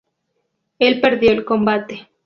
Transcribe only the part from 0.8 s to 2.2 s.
perdió el combate.